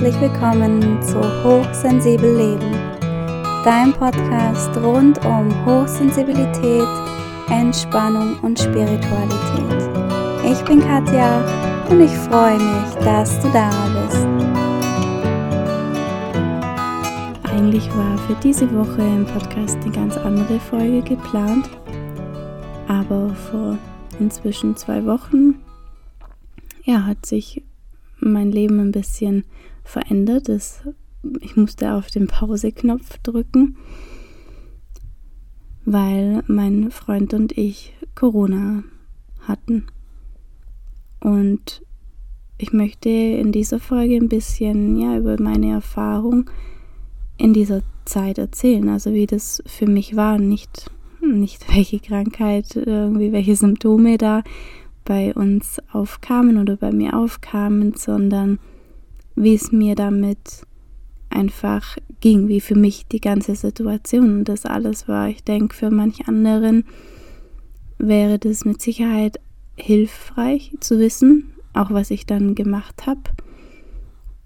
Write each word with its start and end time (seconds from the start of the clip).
herzlich 0.00 0.30
willkommen 0.32 1.02
zu 1.02 1.20
Hochsensibel 1.44 2.34
Leben, 2.34 2.72
dein 3.64 3.92
Podcast 3.92 4.74
rund 4.78 5.22
um 5.26 5.66
Hochsensibilität, 5.66 6.88
Entspannung 7.50 8.38
und 8.40 8.58
Spiritualität. 8.58 9.90
Ich 10.50 10.64
bin 10.64 10.80
Katja 10.80 11.44
und 11.90 12.00
ich 12.00 12.10
freue 12.12 12.56
mich, 12.56 12.94
dass 13.04 13.40
du 13.42 13.50
da 13.52 13.70
bist. 14.06 14.26
Eigentlich 17.52 17.86
war 17.94 18.16
für 18.26 18.36
diese 18.42 18.72
Woche 18.74 19.02
im 19.02 19.26
Podcast 19.26 19.76
eine 19.82 19.92
ganz 19.92 20.16
andere 20.16 20.60
Folge 20.60 21.02
geplant, 21.02 21.68
aber 22.88 23.34
vor 23.34 23.76
inzwischen 24.18 24.76
zwei 24.76 25.04
Wochen 25.04 25.56
ja, 26.84 27.04
hat 27.04 27.26
sich 27.26 27.62
mein 28.18 28.50
Leben 28.50 28.80
ein 28.80 28.92
bisschen 28.92 29.44
verändert. 29.84 30.48
Es, 30.48 30.82
ich 31.40 31.56
musste 31.56 31.94
auf 31.94 32.08
den 32.08 32.26
Pause-Knopf 32.26 33.18
drücken, 33.18 33.76
weil 35.84 36.42
mein 36.46 36.90
Freund 36.90 37.34
und 37.34 37.56
ich 37.56 37.94
Corona 38.14 38.84
hatten. 39.40 39.86
Und 41.20 41.82
ich 42.58 42.72
möchte 42.72 43.08
in 43.08 43.52
dieser 43.52 43.80
Folge 43.80 44.16
ein 44.16 44.28
bisschen 44.28 44.96
ja, 44.96 45.16
über 45.16 45.40
meine 45.40 45.70
Erfahrung 45.70 46.50
in 47.38 47.54
dieser 47.54 47.80
Zeit 48.04 48.38
erzählen. 48.38 48.88
Also 48.88 49.14
wie 49.14 49.26
das 49.26 49.62
für 49.66 49.86
mich 49.86 50.16
war, 50.16 50.38
nicht, 50.38 50.90
nicht 51.22 51.66
welche 51.74 52.00
Krankheit, 52.00 52.76
irgendwie 52.76 53.32
welche 53.32 53.56
Symptome 53.56 54.18
da 54.18 54.42
bei 55.04 55.34
uns 55.34 55.80
aufkamen 55.92 56.58
oder 56.58 56.76
bei 56.76 56.92
mir 56.92 57.16
aufkamen, 57.16 57.94
sondern 57.94 58.58
wie 59.34 59.54
es 59.54 59.72
mir 59.72 59.94
damit 59.94 60.66
einfach 61.30 61.96
ging, 62.20 62.48
wie 62.48 62.60
für 62.60 62.74
mich 62.74 63.06
die 63.06 63.20
ganze 63.20 63.54
Situation 63.54 64.40
und 64.40 64.44
das 64.44 64.66
alles 64.66 65.08
war. 65.08 65.28
Ich 65.28 65.44
denke, 65.44 65.74
für 65.74 65.90
manch 65.90 66.28
anderen 66.28 66.84
wäre 67.98 68.38
das 68.38 68.64
mit 68.64 68.80
Sicherheit 68.80 69.40
hilfreich 69.76 70.72
zu 70.80 70.98
wissen, 70.98 71.52
auch 71.72 71.90
was 71.90 72.10
ich 72.10 72.26
dann 72.26 72.54
gemacht 72.54 73.06
habe. 73.06 73.22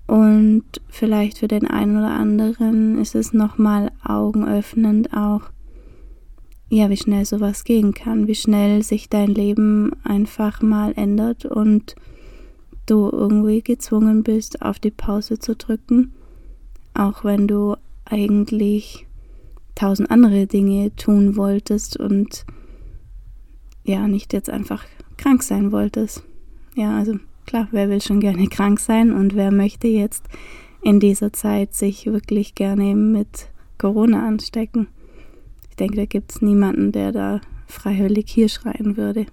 Und 0.07 0.65
vielleicht 0.89 1.39
für 1.39 1.49
den 1.49 1.67
einen 1.67 1.97
oder 1.97 2.11
anderen 2.11 2.99
ist 2.99 3.15
es 3.15 3.33
nochmal 3.33 3.91
augenöffnend 4.05 5.15
auch, 5.15 5.43
ja, 6.69 6.91
wie 6.91 6.97
schnell 6.97 7.25
sowas 7.25 7.65
gehen 7.65 7.95
kann, 7.95 8.27
wie 8.27 8.35
schnell 8.35 8.83
sich 8.83 9.09
dein 9.09 9.29
Leben 9.29 9.93
einfach 10.03 10.61
mal 10.61 10.93
ändert 10.97 11.47
und 11.47 11.95
du 12.87 13.09
irgendwie 13.11 13.63
gezwungen 13.63 14.23
bist, 14.23 14.63
auf 14.63 14.79
die 14.79 14.91
Pause 14.91 15.39
zu 15.39 15.57
drücken, 15.57 16.13
auch 16.95 17.25
wenn 17.25 17.49
du 17.49 17.77
eigentlich 18.05 19.07
tausend 19.75 20.11
andere 20.11 20.47
Dinge 20.47 20.95
tun 20.97 21.37
wolltest 21.37 21.97
und 21.97 22.45
ja, 23.85 24.07
nicht 24.07 24.33
jetzt 24.33 24.51
einfach 24.51 24.85
krank 25.17 25.43
sein 25.43 25.73
wolltest. 25.73 26.23
Ja, 26.75 26.97
also 26.97 27.15
klar, 27.47 27.69
wer 27.71 27.89
will 27.89 28.01
schon 28.01 28.21
gerne 28.21 28.47
krank 28.49 28.81
sein 28.81 29.13
und 29.13 29.35
wer 29.35 29.51
möchte 29.51 29.89
jetzt 29.89 30.25
in 30.83 31.01
dieser 31.01 31.33
Zeit 31.33 31.75
sich 31.75 32.07
wirklich 32.07 32.55
gerne 32.55 32.95
mit 32.95 33.49
Corona 33.79 34.27
anstecken? 34.27 34.89
Ich 35.71 35.77
denke, 35.77 35.97
da 35.97 36.05
gibt 36.05 36.33
es 36.33 36.43
niemanden, 36.43 36.93
der 36.93 37.11
da 37.11 37.41
freiwillig 37.67 38.27
hier 38.29 38.49
schreien 38.49 38.97
würde. 38.97 39.27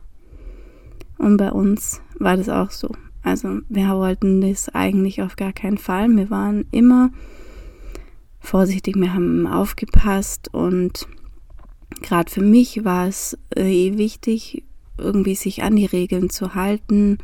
Und 1.17 1.37
bei 1.37 1.51
uns 1.51 2.01
war 2.17 2.35
das 2.35 2.49
auch 2.49 2.71
so. 2.71 2.89
Also 3.23 3.59
wir 3.69 3.89
wollten 3.89 4.41
das 4.41 4.69
eigentlich 4.69 5.21
auf 5.21 5.35
gar 5.35 5.53
keinen 5.53 5.77
Fall. 5.77 6.09
Wir 6.09 6.29
waren 6.29 6.65
immer 6.71 7.11
vorsichtig, 8.39 8.95
wir 8.95 9.13
haben 9.13 9.45
aufgepasst 9.45 10.49
und 10.53 11.07
gerade 12.01 12.31
für 12.31 12.41
mich 12.41 12.83
war 12.83 13.07
es 13.07 13.37
äh, 13.55 13.97
wichtig, 13.97 14.63
irgendwie 14.97 15.35
sich 15.35 15.63
an 15.63 15.75
die 15.75 15.85
Regeln 15.85 16.29
zu 16.29 16.55
halten. 16.55 17.19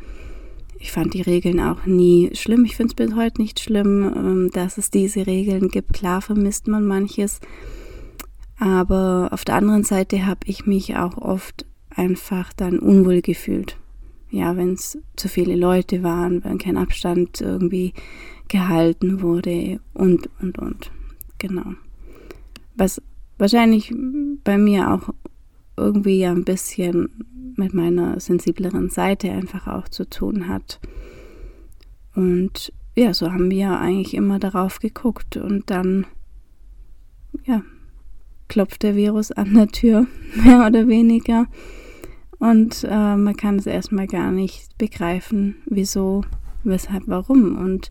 Ich 0.78 0.92
fand 0.92 1.14
die 1.14 1.22
Regeln 1.22 1.60
auch 1.60 1.86
nie 1.86 2.30
schlimm. 2.34 2.64
Ich 2.64 2.76
finde 2.76 2.92
es 2.92 2.94
bis 2.94 3.16
heute 3.16 3.42
nicht 3.42 3.58
schlimm, 3.58 4.12
ähm, 4.14 4.50
dass 4.52 4.78
es 4.78 4.90
diese 4.90 5.26
Regeln 5.26 5.68
gibt. 5.68 5.92
Klar 5.92 6.22
vermisst 6.22 6.68
man 6.68 6.86
manches, 6.86 7.40
aber 8.58 9.28
auf 9.32 9.44
der 9.44 9.56
anderen 9.56 9.84
Seite 9.84 10.26
habe 10.26 10.40
ich 10.44 10.66
mich 10.66 10.96
auch 10.96 11.16
oft 11.16 11.66
einfach 11.90 12.52
dann 12.52 12.78
unwohl 12.78 13.22
gefühlt. 13.22 13.76
Ja, 14.30 14.56
wenn 14.56 14.74
es 14.74 14.98
zu 15.16 15.28
viele 15.28 15.56
Leute 15.56 16.02
waren, 16.02 16.44
wenn 16.44 16.58
kein 16.58 16.76
Abstand 16.76 17.40
irgendwie 17.40 17.94
gehalten 18.48 19.22
wurde 19.22 19.80
und, 19.94 20.28
und, 20.40 20.58
und. 20.58 20.90
Genau. 21.38 21.74
Was 22.76 23.00
wahrscheinlich 23.38 23.94
bei 24.44 24.58
mir 24.58 24.92
auch 24.92 25.14
irgendwie 25.76 26.18
ja 26.20 26.32
ein 26.32 26.44
bisschen 26.44 27.08
mit 27.56 27.74
meiner 27.74 28.20
sensibleren 28.20 28.88
Seite 28.88 29.30
einfach 29.30 29.66
auch 29.66 29.88
zu 29.88 30.08
tun 30.08 30.48
hat. 30.48 30.80
Und 32.14 32.72
ja, 32.96 33.14
so 33.14 33.32
haben 33.32 33.50
wir 33.50 33.78
eigentlich 33.78 34.14
immer 34.14 34.38
darauf 34.38 34.80
geguckt 34.80 35.36
und 35.36 35.70
dann, 35.70 36.06
ja, 37.44 37.62
klopft 38.48 38.82
der 38.82 38.96
Virus 38.96 39.30
an 39.30 39.54
der 39.54 39.68
Tür, 39.68 40.06
mehr 40.44 40.66
oder 40.66 40.88
weniger. 40.88 41.46
Und 42.38 42.84
äh, 42.88 43.16
man 43.16 43.36
kann 43.36 43.56
es 43.56 43.66
erstmal 43.66 44.06
gar 44.06 44.30
nicht 44.30 44.76
begreifen, 44.78 45.56
wieso, 45.66 46.24
weshalb, 46.64 47.04
warum. 47.06 47.56
Und 47.58 47.90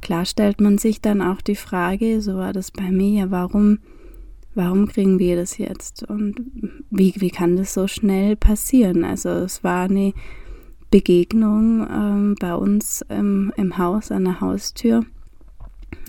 klar 0.00 0.24
stellt 0.24 0.60
man 0.60 0.78
sich 0.78 1.00
dann 1.00 1.20
auch 1.20 1.40
die 1.40 1.56
Frage, 1.56 2.20
so 2.20 2.36
war 2.36 2.52
das 2.52 2.70
bei 2.70 2.90
mir, 2.90 3.10
ja, 3.24 3.30
warum, 3.30 3.78
warum 4.54 4.86
kriegen 4.86 5.18
wir 5.18 5.36
das 5.36 5.58
jetzt? 5.58 6.08
Und 6.08 6.36
wie, 6.90 7.14
wie 7.16 7.30
kann 7.30 7.56
das 7.56 7.74
so 7.74 7.88
schnell 7.88 8.36
passieren? 8.36 9.04
Also 9.04 9.30
es 9.30 9.64
war 9.64 9.84
eine 9.84 10.12
Begegnung 10.90 11.86
ähm, 11.90 12.36
bei 12.38 12.54
uns 12.54 13.04
im, 13.08 13.52
im 13.56 13.76
Haus 13.76 14.12
an 14.12 14.24
der 14.24 14.40
Haustür. 14.40 15.04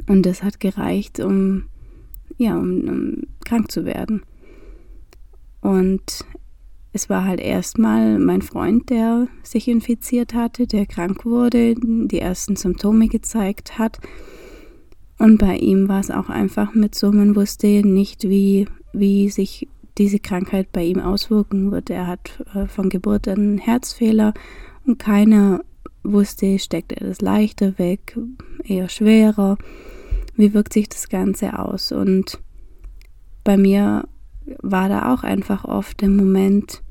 Und 0.08 0.26
das 0.28 0.44
hat 0.44 0.60
gereicht, 0.60 1.20
um 1.20 1.64
ja, 2.38 2.58
um, 2.58 2.88
um 2.88 3.24
krank 3.44 3.72
zu 3.72 3.86
werden. 3.86 4.24
Und 5.62 6.26
es 6.96 7.10
war 7.10 7.26
halt 7.26 7.40
erstmal 7.40 8.18
mein 8.18 8.42
Freund, 8.42 8.90
der 8.90 9.28
sich 9.44 9.68
infiziert 9.68 10.34
hatte, 10.34 10.66
der 10.66 10.86
krank 10.86 11.26
wurde, 11.26 11.76
die 11.78 12.20
ersten 12.20 12.56
Symptome 12.56 13.08
gezeigt 13.08 13.78
hat. 13.78 14.00
Und 15.20 15.38
bei 15.38 15.58
ihm 15.58 15.88
war 15.88 16.00
es 16.00 16.10
auch 16.10 16.30
einfach 16.30 16.74
mit 16.74 16.96
so, 16.96 17.12
man 17.12 17.36
wusste 17.36 17.68
nicht, 17.68 18.24
wie, 18.24 18.68
wie 18.94 19.30
sich 19.30 19.68
diese 19.98 20.20
Krankheit 20.20 20.72
bei 20.72 20.84
ihm 20.84 21.00
auswirken 21.00 21.72
wird. 21.72 21.90
Er 21.90 22.08
hat 22.08 22.44
äh, 22.54 22.68
von 22.68 22.90
Geburt 22.90 23.28
einen 23.28 23.58
Herzfehler 23.58 24.34
und 24.86 24.98
keiner 24.98 25.62
wusste, 26.04 26.58
steckt 26.60 26.92
er 26.92 27.08
das 27.08 27.22
leichter 27.22 27.78
weg, 27.78 28.18
eher 28.64 28.90
schwerer 28.90 29.58
wie 30.36 30.54
wirkt 30.54 30.74
sich 30.74 30.90
das 30.90 31.10
Ganze 31.10 31.58
aus? 31.58 31.92
Und 31.92 32.40
bei 33.44 33.58
mir 33.58 34.08
war 34.62 34.90
da 34.90 35.14
auch 35.14 35.24
einfach 35.24 35.66
oft 35.66 36.02
der 36.02 36.10
Moment 36.10 36.84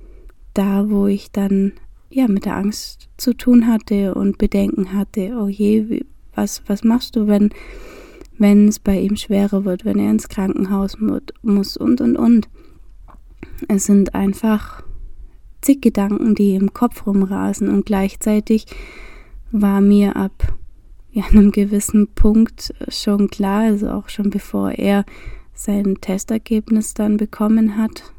da, 0.55 0.89
wo 0.89 1.07
ich 1.07 1.31
dann 1.31 1.73
ja 2.11 2.29
mit 2.29 2.45
der 2.45 2.57
Angst 2.57 3.09
zu 3.17 3.35
tun 3.35 3.67
hatte 3.67 4.15
und 4.15 4.39
Bedenken 4.39 4.93
hatte, 4.93 5.37
oh 5.39 5.49
je, 5.49 6.05
was, 6.35 6.63
was 6.67 6.85
machst 6.85 7.17
du, 7.17 7.27
wenn, 7.27 7.51
es 8.69 8.79
bei 8.79 8.99
ihm 8.99 9.17
schwerer 9.17 9.65
wird, 9.65 9.85
wenn 9.85 9.99
er 9.99 10.11
ins 10.11 10.29
Krankenhaus 10.29 10.97
muss 11.43 11.77
und 11.77 12.01
und 12.01 12.17
und. 12.17 12.49
Es 13.69 13.85
sind 13.87 14.15
einfach 14.15 14.83
zig 15.61 15.81
Gedanken, 15.81 16.35
die 16.35 16.55
im 16.55 16.73
Kopf 16.73 17.07
rumrasen 17.07 17.69
und 17.69 17.87
gleichzeitig 17.87 18.67
war 19.51 19.81
mir 19.81 20.17
ab 20.17 20.55
ja, 21.11 21.25
einem 21.27 21.53
gewissen 21.53 22.09
Punkt 22.09 22.75
schon 22.89 23.29
klar, 23.29 23.63
also 23.63 23.89
auch 23.91 24.09
schon 24.09 24.31
bevor 24.31 24.73
er 24.73 25.05
sein 25.55 25.99
Testergebnis 26.01 26.95
dann 26.95 27.17
bekommen 27.17 27.77
hat, 27.77 28.13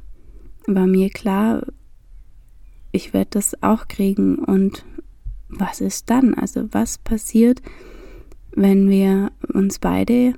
war 0.66 0.88
mir 0.88 1.10
klar, 1.10 1.64
ich 2.96 3.14
werde 3.14 3.32
das 3.32 3.62
auch 3.62 3.88
kriegen. 3.88 4.38
Und 4.40 4.86
was 5.50 5.82
ist 5.82 6.10
dann? 6.10 6.34
Also 6.34 6.68
was 6.72 6.98
passiert, 6.98 7.62
wenn 8.56 8.90
wir 8.90 9.32
uns 9.54 9.80
beide 9.80 10.34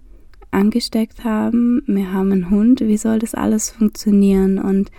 angesteckt 0.51 1.23
haben? 1.23 1.83
Wir 1.87 2.11
haben 2.11 2.31
einen 2.31 2.49
Hund. 2.49 2.81
Wie 2.81 2.97
soll 2.97 3.19
das 3.19 3.35
alles 3.35 3.69
funktionieren? 3.69 4.59
Und 4.59 4.91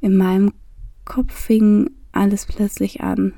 in 0.00 0.16
meinem 0.16 0.52
Kopf 1.04 1.32
fing 1.32 1.90
alles 2.12 2.46
plötzlich 2.46 3.00
an 3.00 3.34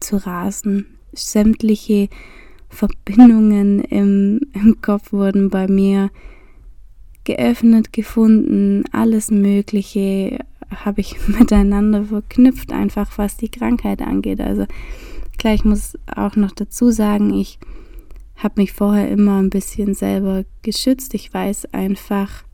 zu 0.00 0.16
rasen. 0.16 0.86
Sämtliche 1.12 2.08
Verbindungen 2.68 3.80
im, 3.80 4.40
im 4.52 4.80
Kopf 4.80 5.12
wurden 5.12 5.48
bei 5.48 5.68
mir 5.68 6.10
geöffnet, 7.24 7.92
gefunden, 7.92 8.84
alles 8.92 9.30
Mögliche 9.30 10.40
habe 10.70 11.00
ich 11.00 11.16
miteinander 11.28 12.04
verknüpft, 12.04 12.72
einfach 12.72 13.18
was 13.18 13.36
die 13.36 13.50
Krankheit 13.50 14.02
angeht. 14.02 14.40
Also 14.40 14.66
gleich 15.38 15.64
muss 15.64 15.98
auch 16.14 16.36
noch 16.36 16.52
dazu 16.52 16.90
sagen, 16.90 17.32
ich 17.32 17.58
habe 18.36 18.60
mich 18.60 18.72
vorher 18.72 19.10
immer 19.10 19.40
ein 19.40 19.50
bisschen 19.50 19.94
selber 19.94 20.44
geschützt. 20.62 21.14
Ich 21.14 21.32
weiß 21.32 21.72
einfach 21.72 22.44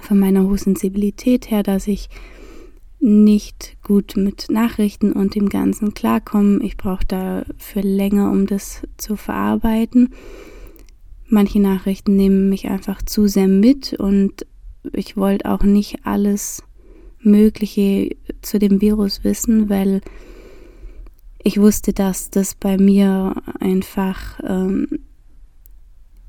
von 0.00 0.18
meiner 0.18 0.42
hohen 0.44 0.58
Sensibilität 0.58 1.50
her, 1.50 1.62
dass 1.62 1.86
ich 1.86 2.08
nicht 2.98 3.76
gut 3.82 4.16
mit 4.16 4.46
Nachrichten 4.50 5.12
und 5.12 5.34
dem 5.34 5.48
Ganzen 5.48 5.94
klarkomme. 5.94 6.60
Ich 6.62 6.76
brauche 6.76 7.04
dafür 7.04 7.82
länger, 7.82 8.30
um 8.30 8.46
das 8.46 8.82
zu 8.96 9.16
verarbeiten. 9.16 10.14
Manche 11.28 11.60
Nachrichten 11.60 12.16
nehmen 12.16 12.48
mich 12.48 12.68
einfach 12.68 13.02
zu 13.02 13.26
sehr 13.26 13.48
mit 13.48 13.92
und 13.92 14.46
ich 14.92 15.16
wollte 15.16 15.50
auch 15.50 15.62
nicht 15.62 16.06
alles 16.06 16.62
Mögliche 17.26 18.16
zu 18.40 18.58
dem 18.58 18.80
Virus 18.80 19.24
wissen, 19.24 19.68
weil 19.68 20.00
ich 21.42 21.60
wusste, 21.60 21.92
dass 21.92 22.30
das 22.30 22.54
bei 22.54 22.78
mir 22.78 23.34
einfach 23.60 24.40
ähm, 24.42 24.88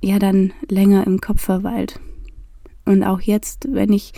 ja 0.01 0.19
dann 0.19 0.53
länger 0.69 1.07
im 1.07 1.21
Kopf 1.21 1.41
verweilt. 1.41 1.99
Und 2.85 3.03
auch 3.03 3.21
jetzt, 3.21 3.67
wenn 3.71 3.91
ich 3.91 4.13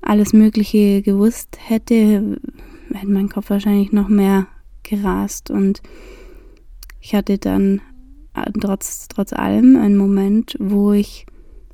alles 0.00 0.32
Mögliche 0.32 1.02
gewusst 1.02 1.58
hätte, 1.60 2.38
hätte 2.92 3.08
mein 3.08 3.28
Kopf 3.28 3.50
wahrscheinlich 3.50 3.92
noch 3.92 4.08
mehr 4.08 4.46
gerast. 4.82 5.50
Und 5.50 5.82
ich 7.00 7.14
hatte 7.14 7.38
dann 7.38 7.80
äh, 8.34 8.50
trotz, 8.60 9.08
trotz 9.08 9.32
allem 9.32 9.76
einen 9.76 9.96
Moment, 9.96 10.56
wo 10.58 10.92
ich 10.92 11.26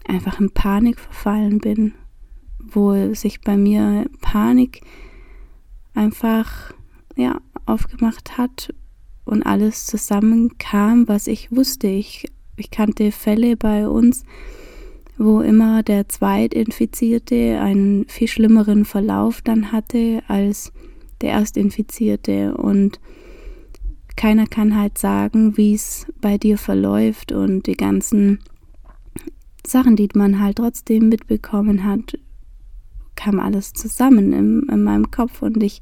einfach 0.06 0.41
in 0.41 0.50
Panik 0.50 0.99
verfallen 0.99 1.58
bin, 1.58 1.94
wo 2.72 3.14
sich 3.14 3.40
bei 3.40 3.56
mir 3.56 4.06
Panik 4.20 4.80
einfach 5.94 6.72
ja 7.16 7.40
aufgemacht 7.64 8.38
hat 8.38 8.72
und 9.24 9.42
alles 9.44 9.86
zusammenkam, 9.86 11.08
was 11.08 11.26
ich 11.26 11.50
wusste. 11.50 11.88
Ich, 11.88 12.26
ich 12.56 12.70
kannte 12.70 13.12
Fälle 13.12 13.56
bei 13.56 13.88
uns, 13.88 14.24
wo 15.18 15.40
immer 15.40 15.82
der 15.82 16.08
Zweitinfizierte 16.08 17.60
einen 17.60 18.06
viel 18.08 18.28
schlimmeren 18.28 18.84
Verlauf 18.84 19.42
dann 19.42 19.72
hatte 19.72 20.22
als 20.28 20.72
der 21.20 21.32
Erstinfizierte 21.32 22.54
und 22.56 23.00
keiner 24.16 24.46
kann 24.46 24.76
halt 24.76 24.98
sagen, 24.98 25.56
wie 25.56 25.74
es 25.74 26.06
bei 26.20 26.38
dir 26.38 26.56
verläuft 26.58 27.32
und 27.32 27.66
die 27.66 27.76
ganzen 27.76 28.38
Sachen, 29.66 29.96
die 29.96 30.08
man 30.14 30.40
halt 30.40 30.56
trotzdem 30.56 31.08
mitbekommen 31.08 31.84
hat, 31.84 32.19
kam 33.16 33.40
alles 33.40 33.72
zusammen 33.72 34.32
in, 34.32 34.68
in 34.70 34.84
meinem 34.84 35.10
Kopf 35.10 35.42
und 35.42 35.62
ich 35.62 35.80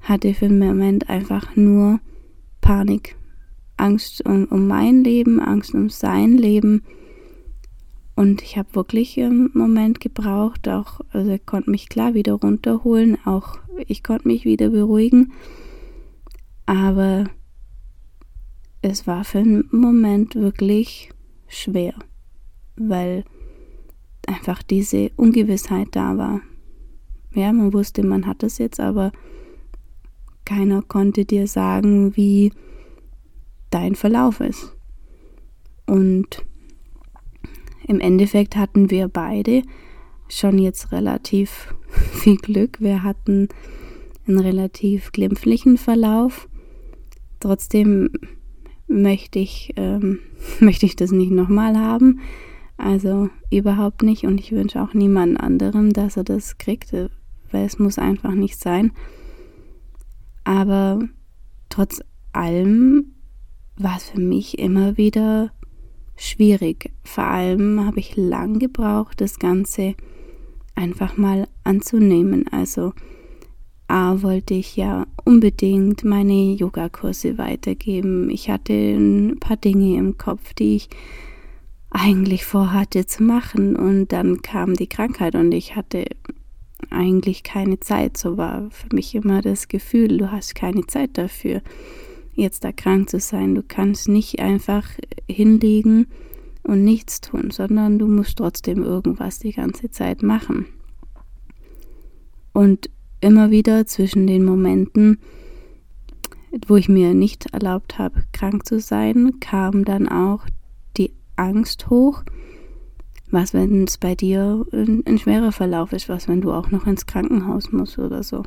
hatte 0.00 0.34
für 0.34 0.48
den 0.48 0.58
Moment 0.58 1.08
einfach 1.08 1.56
nur 1.56 2.00
Panik, 2.60 3.16
Angst 3.76 4.24
um, 4.26 4.44
um 4.46 4.66
mein 4.66 5.02
Leben, 5.02 5.40
Angst 5.40 5.74
um 5.74 5.88
sein 5.88 6.36
Leben 6.36 6.82
und 8.16 8.42
ich 8.42 8.56
habe 8.56 8.74
wirklich 8.74 9.18
einen 9.18 9.50
Moment 9.54 10.00
gebraucht, 10.00 10.68
auch, 10.68 11.00
also 11.10 11.30
er 11.30 11.38
konnte 11.38 11.70
mich 11.70 11.88
klar 11.88 12.14
wieder 12.14 12.34
runterholen, 12.34 13.18
auch 13.24 13.58
ich 13.88 14.04
konnte 14.04 14.28
mich 14.28 14.44
wieder 14.44 14.70
beruhigen. 14.70 15.32
Aber 16.64 17.24
es 18.82 19.06
war 19.06 19.24
für 19.24 19.38
einen 19.38 19.68
Moment 19.72 20.36
wirklich 20.36 21.10
schwer, 21.48 21.94
weil 22.76 23.24
einfach 24.28 24.62
diese 24.62 25.10
Ungewissheit 25.16 25.88
da 25.92 26.16
war. 26.16 26.40
Ja, 27.34 27.52
man 27.52 27.72
wusste, 27.72 28.04
man 28.04 28.26
hat 28.26 28.42
es 28.42 28.58
jetzt, 28.58 28.80
aber 28.80 29.12
keiner 30.44 30.82
konnte 30.82 31.24
dir 31.24 31.46
sagen, 31.46 32.16
wie 32.16 32.52
dein 33.70 33.94
Verlauf 33.94 34.40
ist. 34.40 34.72
Und 35.86 36.44
im 37.86 38.00
Endeffekt 38.00 38.56
hatten 38.56 38.90
wir 38.90 39.08
beide 39.08 39.62
schon 40.28 40.58
jetzt 40.58 40.92
relativ 40.92 41.74
viel 42.12 42.36
Glück. 42.36 42.80
Wir 42.80 43.02
hatten 43.02 43.48
einen 44.26 44.40
relativ 44.40 45.12
glimpflichen 45.12 45.76
Verlauf. 45.76 46.48
Trotzdem 47.40 48.10
möchte 48.86 49.38
ich, 49.38 49.72
ähm, 49.76 50.20
möchte 50.60 50.86
ich 50.86 50.96
das 50.96 51.10
nicht 51.10 51.30
nochmal 51.30 51.78
haben. 51.78 52.20
Also 52.76 53.28
überhaupt 53.50 54.02
nicht. 54.02 54.24
Und 54.24 54.40
ich 54.40 54.52
wünsche 54.52 54.82
auch 54.82 54.94
niemand 54.94 55.40
anderem, 55.40 55.92
dass 55.92 56.16
er 56.16 56.24
das 56.24 56.58
kriegt, 56.58 56.92
weil 56.92 57.64
es 57.64 57.78
muss 57.78 57.98
einfach 57.98 58.34
nicht 58.34 58.58
sein. 58.58 58.92
Aber 60.44 61.00
trotz 61.68 62.00
allem 62.32 63.14
war 63.76 63.96
es 63.96 64.10
für 64.10 64.20
mich 64.20 64.58
immer 64.58 64.96
wieder 64.96 65.50
schwierig. 66.16 66.92
Vor 67.02 67.24
allem 67.24 67.84
habe 67.84 68.00
ich 68.00 68.16
lang 68.16 68.58
gebraucht, 68.58 69.20
das 69.20 69.38
Ganze 69.38 69.94
einfach 70.74 71.16
mal 71.16 71.48
anzunehmen. 71.64 72.46
Also 72.48 72.92
A 73.88 74.22
wollte 74.22 74.54
ich 74.54 74.76
ja 74.76 75.06
unbedingt 75.24 76.04
meine 76.04 76.54
Yogakurse 76.54 77.38
weitergeben. 77.38 78.30
Ich 78.30 78.50
hatte 78.50 78.72
ein 78.72 79.38
paar 79.38 79.56
Dinge 79.56 79.96
im 79.96 80.18
Kopf, 80.18 80.54
die 80.54 80.76
ich 80.76 80.88
eigentlich 81.94 82.44
vorhatte 82.44 83.06
zu 83.06 83.22
machen 83.22 83.76
und 83.76 84.08
dann 84.08 84.42
kam 84.42 84.74
die 84.74 84.88
Krankheit 84.88 85.36
und 85.36 85.52
ich 85.52 85.76
hatte 85.76 86.04
eigentlich 86.90 87.44
keine 87.44 87.80
Zeit. 87.80 88.16
So 88.16 88.36
war 88.36 88.68
für 88.70 88.88
mich 88.92 89.14
immer 89.14 89.40
das 89.40 89.68
Gefühl, 89.68 90.18
du 90.18 90.30
hast 90.30 90.54
keine 90.54 90.86
Zeit 90.86 91.16
dafür 91.16 91.62
jetzt 92.34 92.64
da 92.64 92.72
krank 92.72 93.08
zu 93.10 93.20
sein. 93.20 93.54
Du 93.54 93.62
kannst 93.62 94.08
nicht 94.08 94.40
einfach 94.40 94.88
hinlegen 95.30 96.08
und 96.64 96.84
nichts 96.84 97.20
tun, 97.20 97.50
sondern 97.52 97.98
du 97.98 98.08
musst 98.08 98.38
trotzdem 98.38 98.82
irgendwas 98.82 99.38
die 99.38 99.52
ganze 99.52 99.90
Zeit 99.90 100.22
machen. 100.22 100.66
Und 102.52 102.90
immer 103.20 103.50
wieder 103.50 103.86
zwischen 103.86 104.26
den 104.26 104.44
Momenten, 104.44 105.18
wo 106.66 106.76
ich 106.76 106.88
mir 106.88 107.14
nicht 107.14 107.52
erlaubt 107.52 107.98
habe, 107.98 108.24
krank 108.32 108.66
zu 108.66 108.80
sein, 108.80 109.38
kam 109.40 109.84
dann 109.84 110.08
auch 110.08 110.46
Angst 111.36 111.90
hoch, 111.90 112.22
was, 113.30 113.52
wenn 113.52 113.84
es 113.84 113.98
bei 113.98 114.14
dir 114.14 114.64
ein, 114.72 115.18
schwerer 115.18 115.52
Verlauf 115.52 115.92
ist, 115.92 116.08
was, 116.08 116.28
wenn 116.28 116.40
du 116.40 116.52
auch 116.52 116.70
noch 116.70 116.86
ins 116.86 117.06
Krankenhaus 117.06 117.72
musst 117.72 117.98
oder 117.98 118.22
so. 118.22 118.42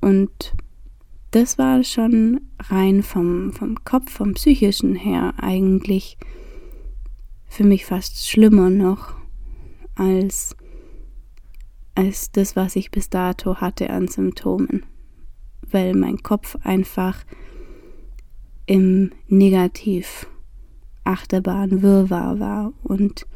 Und 0.00 0.54
das 1.30 1.58
war 1.58 1.82
schon 1.82 2.40
rein 2.60 3.02
vom, 3.02 3.52
vom 3.52 3.82
Kopf, 3.84 4.10
vom 4.10 4.34
psychischen 4.34 4.94
her 4.94 5.34
eigentlich 5.38 6.18
für 7.46 7.64
mich 7.64 7.86
fast 7.86 8.28
schlimmer 8.28 8.70
noch 8.70 9.14
als, 9.94 10.56
als 11.94 12.30
das, 12.32 12.56
was 12.56 12.76
ich 12.76 12.90
bis 12.90 13.08
dato 13.08 13.56
hatte 13.56 13.90
an 13.90 14.08
Symptomen, 14.08 14.84
weil 15.62 15.94
mein 15.94 16.22
Kopf 16.22 16.56
einfach 16.62 17.24
im 18.66 19.12
Negativ 19.28 20.26
Achterbahn 21.06 21.82
Wirrwarr 21.82 22.40
war 22.40 22.72
und 22.82 23.26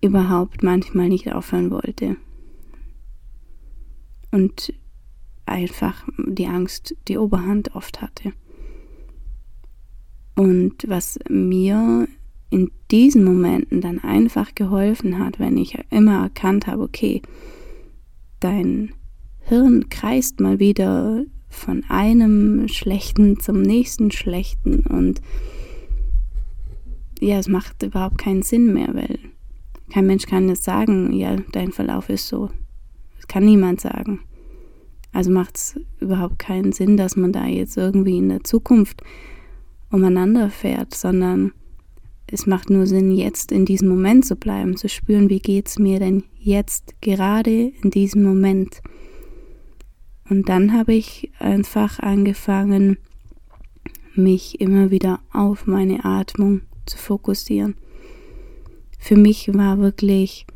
überhaupt 0.00 0.62
manchmal 0.62 1.08
nicht 1.08 1.32
aufhören 1.32 1.70
wollte. 1.70 2.16
Und 4.30 4.72
einfach 5.46 6.06
die 6.18 6.46
Angst 6.46 6.96
die 7.08 7.18
Oberhand 7.18 7.74
oft 7.74 8.00
hatte. 8.00 8.32
Und 10.34 10.88
was 10.88 11.18
mir 11.28 12.08
in 12.50 12.70
diesen 12.90 13.24
Momenten 13.24 13.80
dann 13.80 13.98
einfach 13.98 14.54
geholfen 14.54 15.18
hat, 15.18 15.38
wenn 15.38 15.56
ich 15.56 15.78
immer 15.90 16.22
erkannt 16.22 16.66
habe, 16.66 16.82
okay, 16.82 17.22
dein 18.40 18.92
Hirn 19.40 19.88
kreist 19.88 20.40
mal 20.40 20.58
wieder 20.58 21.24
von 21.48 21.84
einem 21.88 22.68
Schlechten 22.68 23.38
zum 23.40 23.62
nächsten 23.62 24.10
Schlechten 24.10 24.80
und 24.80 25.20
ja, 27.22 27.38
es 27.38 27.48
macht 27.48 27.82
überhaupt 27.82 28.18
keinen 28.18 28.42
Sinn 28.42 28.72
mehr, 28.72 28.88
weil 28.94 29.18
kein 29.92 30.06
Mensch 30.06 30.26
kann 30.26 30.48
jetzt 30.48 30.64
sagen, 30.64 31.12
ja, 31.12 31.36
dein 31.52 31.70
Verlauf 31.70 32.08
ist 32.08 32.26
so. 32.26 32.50
Das 33.16 33.28
kann 33.28 33.44
niemand 33.44 33.80
sagen. 33.80 34.20
Also 35.12 35.30
macht 35.30 35.56
es 35.56 35.80
überhaupt 36.00 36.38
keinen 36.38 36.72
Sinn, 36.72 36.96
dass 36.96 37.16
man 37.16 37.32
da 37.32 37.46
jetzt 37.46 37.76
irgendwie 37.76 38.18
in 38.18 38.28
der 38.28 38.42
Zukunft 38.42 39.02
umeinander 39.90 40.50
fährt, 40.50 40.94
sondern 40.94 41.52
es 42.26 42.46
macht 42.46 42.70
nur 42.70 42.86
Sinn, 42.86 43.12
jetzt 43.12 43.52
in 43.52 43.66
diesem 43.66 43.88
Moment 43.88 44.24
zu 44.24 44.34
bleiben, 44.34 44.76
zu 44.76 44.88
spüren, 44.88 45.28
wie 45.28 45.40
geht 45.40 45.68
es 45.68 45.78
mir 45.78 46.00
denn 46.00 46.24
jetzt 46.40 47.00
gerade 47.02 47.72
in 47.82 47.90
diesem 47.90 48.24
Moment. 48.24 48.80
Und 50.28 50.48
dann 50.48 50.72
habe 50.72 50.94
ich 50.94 51.30
einfach 51.38 52.00
angefangen, 52.00 52.96
mich 54.14 54.60
immer 54.60 54.90
wieder 54.90 55.20
auf 55.32 55.66
meine 55.66 56.04
Atmung 56.04 56.62
zu 56.86 56.98
fokussieren. 56.98 57.76
Für 58.98 59.16
mich 59.16 59.52
war 59.54 59.78
wirklich 59.78 60.46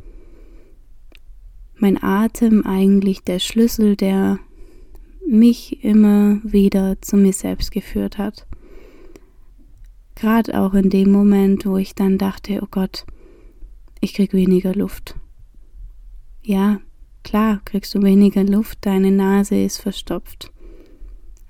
mein 1.75 2.01
Atem 2.01 2.65
eigentlich 2.65 3.21
der 3.23 3.39
Schlüssel, 3.39 3.95
der 3.95 4.39
mich 5.27 5.83
immer 5.83 6.39
wieder 6.43 7.01
zu 7.01 7.17
mir 7.17 7.33
selbst 7.33 7.71
geführt 7.71 8.17
hat. 8.17 8.47
gerade 10.15 10.59
auch 10.59 10.73
in 10.73 10.89
dem 10.89 11.11
Moment, 11.11 11.65
wo 11.65 11.77
ich 11.77 11.93
dann 11.93 12.17
dachte, 12.17 12.59
oh 12.63 12.67
Gott, 12.71 13.05
ich 14.01 14.13
krieg 14.13 14.33
weniger 14.33 14.73
Luft. 14.73 15.15
Ja, 16.41 16.79
klar, 17.23 17.61
kriegst 17.65 17.93
du 17.93 18.01
weniger 18.01 18.43
Luft, 18.43 18.79
deine 18.81 19.11
Nase 19.11 19.61
ist 19.61 19.77
verstopft. 19.77 20.51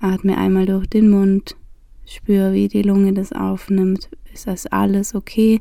Atme 0.00 0.36
einmal 0.36 0.66
durch 0.66 0.86
den 0.86 1.08
Mund, 1.08 1.56
spür, 2.04 2.52
wie 2.52 2.68
die 2.68 2.82
Lunge 2.82 3.12
das 3.12 3.32
aufnimmt. 3.32 4.10
Ist 4.38 4.46
das 4.46 4.66
alles 4.66 5.16
okay? 5.16 5.60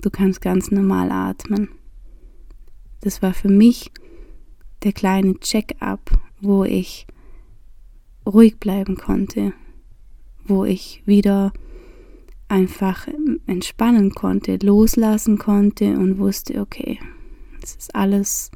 Du 0.00 0.08
kannst 0.08 0.40
ganz 0.40 0.70
normal 0.70 1.12
atmen. 1.12 1.68
Das 3.02 3.20
war 3.20 3.34
für 3.34 3.50
mich 3.50 3.92
der 4.82 4.92
kleine 4.92 5.38
Check-up, 5.40 6.18
wo 6.40 6.64
ich 6.64 7.06
ruhig 8.24 8.58
bleiben 8.58 8.96
konnte, 8.96 9.52
wo 10.46 10.64
ich 10.64 11.02
wieder 11.04 11.52
einfach 12.48 13.08
entspannen 13.46 14.14
konnte, 14.14 14.56
loslassen 14.56 15.36
konnte 15.36 15.98
und 15.98 16.16
wusste, 16.16 16.62
okay, 16.62 16.98
es 17.62 17.76
ist 17.76 17.94
alles 17.94 18.50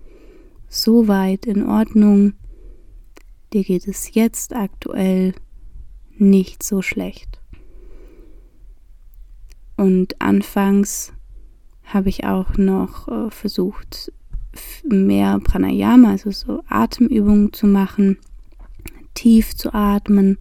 so 0.71 1.09
weit 1.09 1.45
in 1.45 1.69
Ordnung, 1.69 2.33
dir 3.53 3.65
geht 3.65 3.87
es 3.87 4.15
jetzt 4.15 4.55
aktuell 4.55 5.35
nicht 6.17 6.63
so 6.63 6.81
schlecht. 6.81 7.42
Und 9.83 10.21
anfangs 10.21 11.13
habe 11.83 12.09
ich 12.09 12.23
auch 12.23 12.57
noch 12.57 13.09
äh, 13.09 13.33
versucht, 13.33 14.13
mehr 14.85 15.41
Pranayama, 15.41 16.11
also 16.11 16.31
so 16.31 16.63
Atemübungen 16.69 17.53
zu 17.53 17.67
machen, 17.67 18.19
tief 19.15 19.57
zu 19.57 19.75
atmen, 19.75 20.39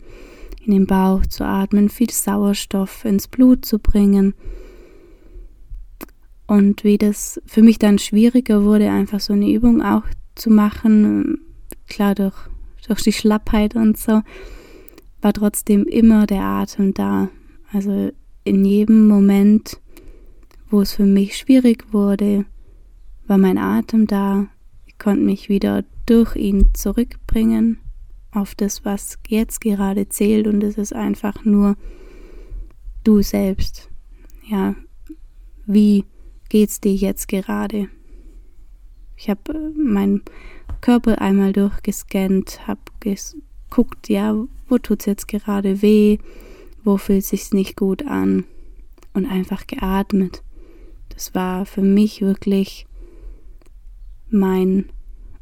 in 0.64 0.74
den 0.74 0.86
Bauch 0.86 1.26
zu 1.26 1.44
atmen, 1.44 1.90
viel 1.90 2.12
Sauerstoff 2.12 3.04
ins 3.04 3.28
Blut 3.28 3.66
zu 3.66 3.80
bringen. 3.80 4.36
Und 6.46 6.84
wie 6.84 7.00
das 7.00 7.42
für 7.48 7.64
mich 7.64 7.80
dann 7.80 7.98
schwieriger 7.98 8.64
wurde, 8.64 8.92
einfach 8.92 9.22
so 9.22 9.34
eine 9.34 9.50
Übung 9.50 9.82
auch 9.82 10.04
zu 10.36 10.52
machen, 10.52 11.40
klar 11.88 12.14
durch, 12.14 12.36
durch 12.88 13.02
die 13.02 13.12
Schlappheit 13.12 13.76
und 13.76 13.98
so, 13.98 14.22
war 15.20 15.34
trotzdem 15.34 15.86
immer 15.86 16.28
der 16.28 16.44
Atem 16.44 16.94
da. 16.94 17.30
Also 17.74 18.12
in 18.44 18.66
jedem 18.66 19.08
Moment, 19.08 19.80
wo 20.70 20.82
es 20.82 20.94
für 20.94 21.06
mich 21.06 21.38
schwierig 21.38 21.94
wurde, 21.94 22.46
war 23.28 23.38
mein 23.38 23.58
Atem 23.58 24.08
da. 24.08 24.48
Ich 24.86 24.98
konnte 24.98 25.24
mich 25.24 25.50
wieder 25.50 25.84
durch 26.06 26.36
ihn 26.36 26.70
zurückbringen 26.74 27.80
auf 28.32 28.56
das, 28.56 28.86
was 28.86 29.18
jetzt 29.28 29.62
gerade 29.62 30.08
zählt 30.10 30.48
und 30.48 30.64
es 30.64 30.78
ist 30.78 30.94
einfach 30.94 31.44
nur 31.44 31.76
du 33.04 33.22
selbst. 33.22 33.90
Ja, 34.48 34.76
wie 35.66 36.06
geht's 36.50 36.82
dir 36.82 36.94
jetzt 36.94 37.28
gerade? 37.28 37.90
Ich 39.16 39.30
habe 39.30 39.54
äh, 39.54 39.80
meinen 39.80 40.24
Körper 40.82 41.22
einmal 41.22 41.54
durchgescannt, 41.54 42.68
habe 42.68 42.82
geguckt, 43.00 44.10
ja, 44.10 44.36
wo 44.68 44.78
tut's 44.78 45.06
jetzt 45.06 45.28
gerade 45.28 45.82
weh, 45.82 46.18
wo 46.84 46.98
fühlt 46.98 47.26
sich's 47.26 47.54
nicht 47.54 47.76
gut 47.76 48.06
an 48.06 48.46
und 49.14 49.26
einfach 49.26 49.68
geatmet. 49.68 50.44
Das 51.10 51.36
war 51.36 51.66
für 51.66 51.82
mich 51.82 52.22
wirklich 52.22 52.86
mein 54.30 54.86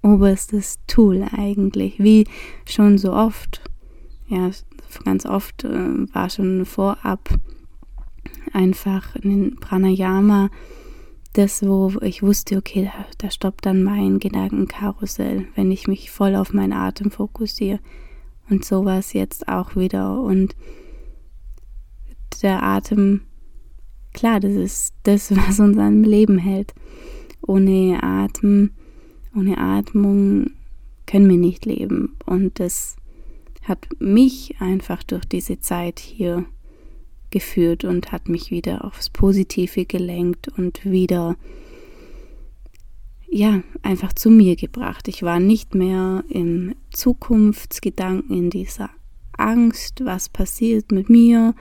oberstes 0.02 0.80
Tool 0.88 1.26
eigentlich, 1.32 2.00
wie 2.00 2.26
schon 2.66 2.98
so 2.98 3.14
oft. 3.14 3.62
Ja, 4.28 4.50
ganz 5.06 5.26
oft 5.26 5.64
äh, 5.64 6.14
war 6.14 6.30
schon 6.30 6.66
vorab 6.66 7.30
einfach 8.54 9.16
in 9.16 9.56
Pranayama 9.60 10.50
das, 11.34 11.66
wo 11.66 11.94
ich 12.02 12.24
wusste, 12.24 12.58
okay, 12.58 12.86
da, 12.92 13.06
da 13.18 13.32
stoppt 13.32 13.66
dann 13.66 13.84
mein 13.84 14.20
Gedankenkarussell, 14.20 15.48
wenn 15.56 15.72
ich 15.72 15.88
mich 15.88 16.10
voll 16.10 16.36
auf 16.36 16.54
meinen 16.54 16.74
Atem 16.74 17.12
fokussiere. 17.12 17.80
Und 18.50 18.66
so 18.66 18.84
war 18.84 18.98
es 18.98 19.14
jetzt 19.14 19.48
auch 19.48 19.76
wieder. 19.76 20.20
Und 20.22 20.56
der 22.44 22.64
Atem, 22.64 23.22
klar, 24.14 24.40
das 24.40 24.54
ist 24.54 24.94
das, 25.04 25.32
was 25.36 25.60
uns 25.60 25.78
am 25.78 26.04
Leben 26.04 26.38
hält. 26.38 26.74
Ohne 27.42 28.00
Atem 28.04 28.72
ohne 29.36 29.58
Atmung 29.58 30.52
können 31.06 31.30
wir 31.30 31.38
nicht 31.38 31.66
leben. 31.66 32.16
Und 32.26 32.60
das 32.60 32.96
hat 33.64 33.88
mich 34.00 34.56
einfach 34.60 35.04
durch 35.04 35.26
diese 35.26 35.60
Zeit 35.60 36.00
hier 36.00 36.46
geführt 37.30 37.84
und 37.84 38.12
hat 38.12 38.28
mich 38.28 38.50
wieder 38.50 38.86
aufs 38.86 39.10
Positive 39.10 39.86
gelenkt 39.86 40.48
und 40.58 40.84
wieder 40.86 41.36
ja, 43.32 43.62
einfach 43.84 44.14
zu 44.14 44.32
mir 44.32 44.56
gebracht. 44.56 45.08
Ich 45.08 45.22
war 45.22 45.40
nicht 45.40 45.76
mehr 45.76 46.24
im 46.30 46.74
Zukunftsgedanken, 46.92 48.36
in 48.36 48.50
dieser 48.50 48.90
Angst, 49.38 50.04
was 50.04 50.30
passiert 50.30 50.92
mit 50.92 51.12
mir 51.12 51.54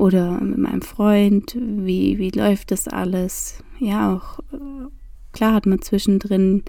oder 0.00 0.40
mit 0.40 0.58
meinem 0.58 0.82
Freund, 0.82 1.56
wie, 1.56 2.18
wie 2.18 2.30
läuft 2.30 2.70
das 2.70 2.88
alles. 2.88 3.62
Ja, 3.78 4.14
auch 4.14 4.40
Klar 5.32 5.54
hat 5.54 5.66
man 5.66 5.80
zwischendrin 5.80 6.64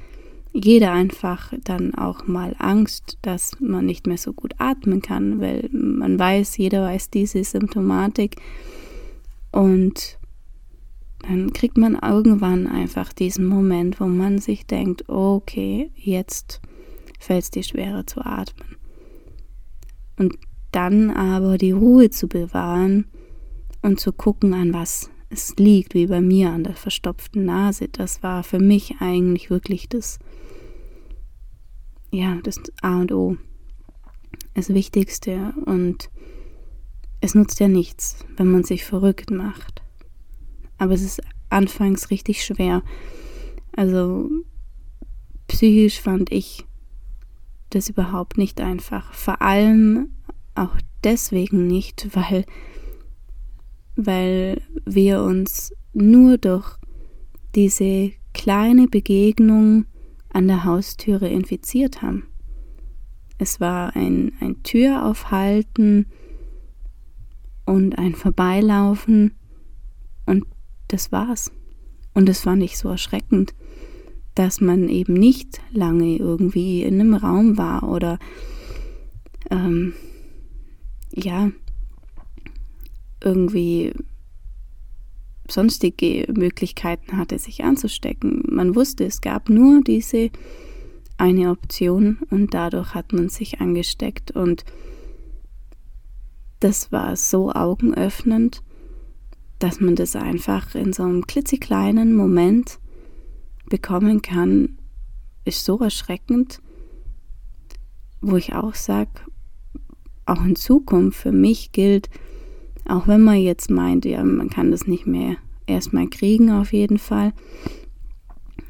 jeder 0.53 0.91
einfach 0.91 1.53
dann 1.63 1.95
auch 1.95 2.27
mal 2.27 2.55
Angst, 2.59 3.17
dass 3.21 3.59
man 3.59 3.85
nicht 3.85 4.05
mehr 4.05 4.17
so 4.17 4.33
gut 4.33 4.53
atmen 4.57 5.01
kann, 5.01 5.39
weil 5.39 5.69
man 5.71 6.19
weiß, 6.19 6.57
jeder 6.57 6.83
weiß 6.83 7.09
diese 7.09 7.43
Symptomatik 7.43 8.35
und 9.51 10.17
dann 11.19 11.53
kriegt 11.53 11.77
man 11.77 11.95
irgendwann 11.95 12.67
einfach 12.67 13.13
diesen 13.13 13.45
Moment, 13.45 13.99
wo 13.99 14.05
man 14.05 14.39
sich 14.39 14.65
denkt, 14.65 15.07
okay, 15.07 15.91
jetzt 15.95 16.59
fällt 17.19 17.43
es 17.43 17.51
dir 17.51 17.63
schwerer 17.63 18.05
zu 18.07 18.25
atmen. 18.25 18.75
Und 20.17 20.35
dann 20.71 21.11
aber 21.11 21.57
die 21.57 21.71
Ruhe 21.71 22.09
zu 22.09 22.27
bewahren 22.27 23.05
und 23.81 23.99
zu 23.99 24.13
gucken, 24.13 24.53
an 24.53 24.73
was 24.73 25.09
es 25.29 25.55
liegt, 25.57 25.93
wie 25.93 26.07
bei 26.07 26.21
mir 26.21 26.51
an 26.51 26.63
der 26.63 26.75
verstopften 26.75 27.45
Nase. 27.45 27.87
Das 27.87 28.21
war 28.21 28.43
für 28.43 28.59
mich 28.59 28.95
eigentlich 28.99 29.49
wirklich 29.49 29.87
das, 29.87 30.19
ja, 32.11 32.37
das 32.43 32.61
A 32.81 32.99
und 32.99 33.11
O, 33.11 33.37
das 34.53 34.69
Wichtigste. 34.69 35.53
Und 35.65 36.09
es 37.21 37.33
nutzt 37.33 37.59
ja 37.59 37.67
nichts, 37.67 38.25
wenn 38.35 38.51
man 38.51 38.63
sich 38.63 38.83
verrückt 38.83 39.31
macht. 39.31 39.81
Aber 40.77 40.93
es 40.93 41.01
ist 41.01 41.21
anfangs 41.49 42.09
richtig 42.09 42.43
schwer. 42.43 42.83
Also 43.73 44.29
psychisch 45.47 46.01
fand 46.01 46.31
ich 46.31 46.65
das 47.69 47.89
überhaupt 47.89 48.37
nicht 48.37 48.59
einfach. 48.59 49.13
Vor 49.13 49.41
allem 49.41 50.09
auch 50.55 50.75
deswegen 51.03 51.67
nicht, 51.67 52.09
weil 52.15 52.45
weil 53.95 54.61
wir 54.85 55.21
uns 55.23 55.73
nur 55.93 56.37
durch 56.37 56.77
diese 57.55 58.11
kleine 58.33 58.87
Begegnung 58.87 59.85
an 60.29 60.47
der 60.47 60.63
Haustüre 60.63 61.27
infiziert 61.27 62.01
haben. 62.01 62.27
Es 63.37 63.59
war 63.59 63.95
ein, 63.95 64.33
ein 64.39 64.63
Türaufhalten 64.63 66.05
und 67.65 67.97
ein 67.97 68.15
Vorbeilaufen 68.15 69.33
und 70.25 70.45
das 70.87 71.11
war's. 71.11 71.51
Und 72.13 72.29
es 72.29 72.45
war 72.45 72.55
nicht 72.55 72.77
so 72.77 72.89
erschreckend, 72.89 73.53
dass 74.35 74.61
man 74.61 74.89
eben 74.89 75.13
nicht 75.13 75.61
lange 75.71 76.17
irgendwie 76.17 76.83
in 76.83 76.99
einem 76.99 77.13
Raum 77.13 77.57
war 77.57 77.83
oder 77.83 78.19
ähm, 79.49 79.93
ja, 81.13 81.51
irgendwie 83.23 83.93
sonstige 85.49 86.31
Möglichkeiten 86.33 87.17
hatte, 87.17 87.37
sich 87.37 87.63
anzustecken. 87.63 88.43
Man 88.47 88.75
wusste, 88.75 89.05
es 89.05 89.21
gab 89.21 89.49
nur 89.49 89.81
diese 89.81 90.29
eine 91.17 91.51
Option 91.51 92.19
und 92.29 92.53
dadurch 92.53 92.95
hat 92.95 93.13
man 93.13 93.29
sich 93.29 93.61
angesteckt 93.61 94.31
und 94.31 94.63
das 96.59 96.91
war 96.91 97.15
so 97.15 97.51
augenöffnend, 97.51 98.63
dass 99.59 99.79
man 99.79 99.95
das 99.95 100.15
einfach 100.15 100.73
in 100.73 100.93
so 100.93 101.03
einem 101.03 101.27
klitzekleinen 101.27 102.15
Moment 102.15 102.79
bekommen 103.69 104.21
kann, 104.21 104.77
ist 105.45 105.65
so 105.65 105.79
erschreckend, 105.79 106.61
wo 108.21 108.35
ich 108.37 108.53
auch 108.53 108.75
sage, 108.75 109.11
auch 110.25 110.43
in 110.43 110.55
Zukunft 110.55 111.19
für 111.19 111.31
mich 111.31 111.71
gilt, 111.71 112.09
auch 112.87 113.07
wenn 113.07 113.21
man 113.21 113.37
jetzt 113.37 113.69
meint, 113.69 114.05
ja, 114.05 114.23
man 114.23 114.49
kann 114.49 114.71
das 114.71 114.87
nicht 114.87 115.07
mehr 115.07 115.37
erstmal 115.67 116.07
kriegen, 116.07 116.51
auf 116.51 116.73
jeden 116.73 116.97
Fall. 116.97 117.33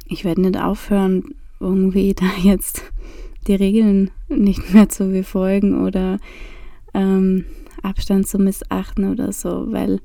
Ich 0.07 0.25
werde 0.25 0.41
nicht 0.41 0.57
aufhören, 0.57 1.35
irgendwie 1.59 2.13
da 2.15 2.25
jetzt 2.41 2.83
die 3.47 3.55
Regeln 3.55 4.11
nicht 4.29 4.73
mehr 4.73 4.89
zu 4.89 5.09
befolgen 5.09 5.85
oder 5.85 6.19
ähm, 6.93 7.45
Abstand 7.81 8.27
zu 8.27 8.37
missachten 8.37 9.11
oder 9.11 9.31
so, 9.31 9.71
weil 9.71 10.01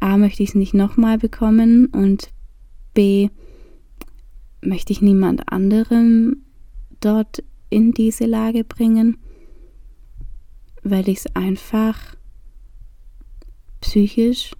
A 0.00 0.16
möchte 0.16 0.42
ich 0.42 0.50
es 0.50 0.54
nicht 0.54 0.74
nochmal 0.74 1.18
bekommen 1.18 1.86
und 1.86 2.30
B 2.94 3.28
möchte 4.62 4.92
ich 4.92 5.02
niemand 5.02 5.52
anderem 5.52 6.44
dort 7.00 7.42
in 7.70 7.92
diese 7.92 8.26
Lage 8.26 8.64
bringen, 8.64 9.18
weil 10.82 11.08
ich 11.08 11.18
es 11.18 11.36
einfach 11.36 12.16
psychisch 13.80 14.52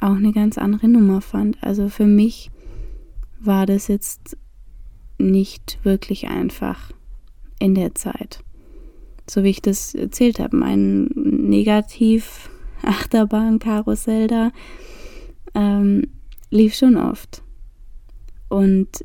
auch 0.00 0.14
eine 0.14 0.32
ganz 0.32 0.58
andere 0.58 0.88
Nummer 0.88 1.20
fand. 1.20 1.62
Also 1.62 1.88
für 1.88 2.06
mich 2.06 2.50
war 3.40 3.66
das 3.66 3.88
jetzt 3.88 4.36
nicht 5.18 5.78
wirklich 5.82 6.28
einfach 6.28 6.92
in 7.58 7.74
der 7.74 7.94
Zeit. 7.94 8.44
So 9.28 9.42
wie 9.42 9.50
ich 9.50 9.60
das 9.60 9.94
erzählt 9.94 10.38
habe, 10.38 10.56
mein 10.56 11.06
Negativ 11.14 12.50
Achterbahn-Karussell 12.82 14.28
da 14.28 14.52
ähm, 15.54 16.06
lief 16.50 16.74
schon 16.74 16.96
oft. 16.96 17.42
Und 18.48 19.04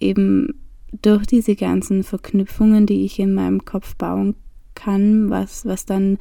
eben 0.00 0.60
durch 1.02 1.26
diese 1.26 1.56
ganzen 1.56 2.02
Verknüpfungen, 2.02 2.86
die 2.86 3.04
ich 3.04 3.18
in 3.18 3.34
meinem 3.34 3.64
Kopf 3.64 3.96
bauen 3.96 4.36
kann, 4.74 5.28
was, 5.28 5.66
was 5.66 5.84
dann 5.84 6.18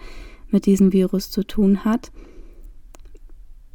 mit 0.49 0.65
diesem 0.65 0.93
Virus 0.93 1.31
zu 1.31 1.45
tun 1.45 1.83
hat, 1.85 2.11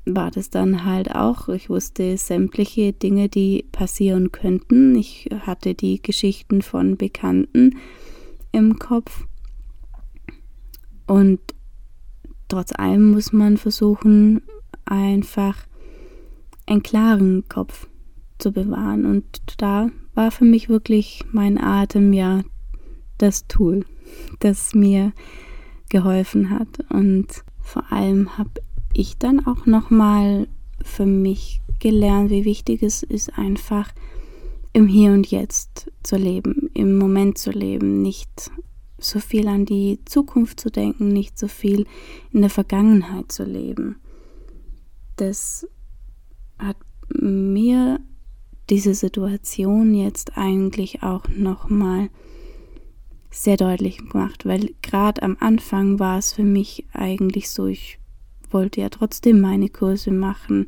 war 0.05 0.31
das 0.31 0.51
dann 0.51 0.85
halt 0.85 1.15
auch. 1.15 1.49
Ich 1.49 1.71
wusste 1.71 2.17
sämtliche 2.17 2.93
Dinge, 2.93 3.29
die 3.29 3.67
passieren 3.73 4.33
könnten. 4.33 4.97
Ich 4.97 5.29
hatte 5.41 5.75
die 5.75 6.03
Geschichten 6.03 6.63
von 6.63 6.97
Bekannten 6.97 7.77
im 8.51 8.79
Kopf. 8.79 9.25
Und 11.07 11.41
trotz 12.49 12.73
allem 12.73 13.13
muss 13.13 13.33
man 13.33 13.57
versuchen, 13.57 14.43
einfach 14.85 15.67
einen 16.67 16.83
klaren 16.83 17.49
Kopf 17.49 17.87
zu 18.39 18.53
bewahren. 18.53 19.07
Und 19.07 19.43
da 19.59 19.91
war 20.15 20.31
für 20.31 20.45
mich 20.45 20.69
wirklich 20.69 21.25
mein 21.33 21.59
Atem 21.59 22.13
ja 22.13 22.43
das 23.19 23.47
Tool, 23.47 23.85
das 24.41 24.75
mir 24.75 25.13
geholfen 25.93 26.51
hat. 26.51 26.81
Und 26.89 27.29
vor 27.61 27.93
allem 27.93 28.37
habe 28.39 28.63
ich 28.95 29.19
dann 29.19 29.47
auch 29.47 29.67
nochmal 29.67 30.49
für 30.83 31.07
mich 31.07 31.61
gelernt, 31.79 32.31
wie 32.31 32.45
wichtig 32.45 32.83
es 32.83 33.03
ist, 33.03 33.39
einfach 33.39 33.93
im 34.73 34.89
Hier 34.89 35.13
und 35.13 35.31
Jetzt 35.31 35.93
zu 36.03 36.17
leben, 36.17 36.71
im 36.75 36.97
Moment 36.97 37.39
zu 37.39 37.51
leben, 37.51 38.03
nicht 38.03 38.51
so 38.99 39.21
viel 39.21 39.47
an 39.49 39.67
die 39.67 39.99
Zukunft 40.07 40.61
zu 40.61 40.71
denken, 40.71 41.09
nicht 41.09 41.39
so 41.39 41.47
viel 41.47 41.87
in 42.33 42.41
der 42.41 42.51
Vergangenheit 42.51 43.31
zu 43.31 43.45
leben. 43.45 43.97
Das 45.17 45.69
hat 46.59 46.77
mir 47.11 48.01
diese 48.71 48.95
Situation 48.95 49.95
jetzt 49.95 50.39
eigentlich 50.39 51.03
auch 51.03 51.29
nochmal 51.29 52.09
sehr 53.33 53.57
deutlich 53.57 53.99
gemacht, 53.99 54.45
weil 54.47 54.71
gerade 54.83 55.23
am 55.23 55.37
Anfang 55.41 55.99
war 55.99 56.19
es 56.19 56.35
für 56.35 56.45
mich 56.45 56.85
eigentlich 56.93 57.51
so, 57.51 57.67
ich 57.67 57.99
wollte 58.51 58.83
ja 58.83 58.91
trotzdem 58.91 59.41
meine 59.41 59.71
Kurse 59.71 60.11
machen, 60.11 60.67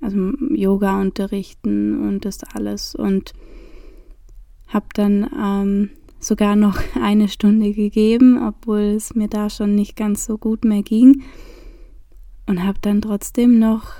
also 0.00 0.32
Yoga 0.50 1.00
unterrichten 1.00 2.06
und 2.06 2.24
das 2.24 2.42
alles 2.42 2.94
und 2.94 3.32
habe 4.66 4.86
dann 4.94 5.30
ähm, 5.40 5.90
sogar 6.18 6.56
noch 6.56 6.78
eine 7.00 7.28
Stunde 7.28 7.72
gegeben, 7.72 8.42
obwohl 8.42 8.96
es 8.96 9.14
mir 9.14 9.28
da 9.28 9.48
schon 9.48 9.76
nicht 9.76 9.96
ganz 9.96 10.26
so 10.26 10.38
gut 10.38 10.64
mehr 10.64 10.82
ging 10.82 11.22
und 12.46 12.64
habe 12.64 12.78
dann 12.82 13.00
trotzdem 13.00 13.60
noch 13.60 13.92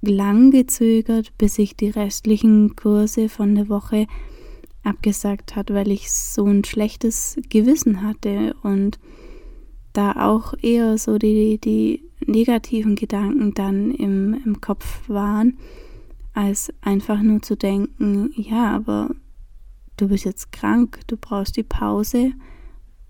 lang 0.00 0.52
gezögert, 0.52 1.36
bis 1.36 1.58
ich 1.58 1.76
die 1.76 1.90
restlichen 1.90 2.76
Kurse 2.76 3.28
von 3.28 3.56
der 3.56 3.68
Woche 3.68 4.06
abgesagt 4.88 5.56
hat, 5.56 5.72
weil 5.72 5.90
ich 5.90 6.10
so 6.10 6.46
ein 6.46 6.64
schlechtes 6.64 7.36
Gewissen 7.48 8.02
hatte 8.02 8.56
und 8.62 8.98
da 9.92 10.12
auch 10.12 10.54
eher 10.62 10.98
so 10.98 11.18
die, 11.18 11.58
die 11.58 12.02
negativen 12.24 12.94
Gedanken 12.96 13.54
dann 13.54 13.90
im, 13.90 14.40
im 14.44 14.60
Kopf 14.60 15.08
waren, 15.08 15.58
als 16.34 16.72
einfach 16.80 17.20
nur 17.22 17.42
zu 17.42 17.56
denken, 17.56 18.32
ja, 18.36 18.74
aber 18.74 19.10
du 19.96 20.08
bist 20.08 20.24
jetzt 20.24 20.52
krank, 20.52 21.00
du 21.06 21.16
brauchst 21.16 21.56
die 21.56 21.64
Pause 21.64 22.32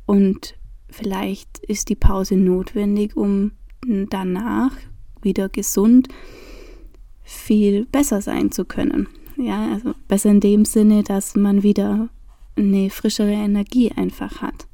und 0.07 0.57
vielleicht 0.91 1.59
ist 1.59 1.91
die 1.91 1.97
Pause 1.97 2.37
notwendig, 2.37 3.17
um 3.17 3.53
danach 3.87 4.73
wieder 5.21 5.49
gesund 5.49 6.09
viel 7.23 7.85
besser 7.87 8.23
sein 8.23 8.51
zu 8.51 8.65
können. 8.65 9.09
Ja, 9.39 9.71
also 9.73 9.95
besser 10.09 10.31
in 10.31 10.41
dem 10.41 10.65
Sinne, 10.65 11.05
dass 11.05 11.37
man 11.37 11.63
wieder 11.63 12.09
eine 12.57 12.91
frischere 12.91 13.33
Energie 13.33 13.93
einfach 13.93 14.43
hat. 14.43 14.67